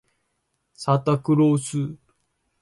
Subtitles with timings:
[0.73, 1.95] サンタクロース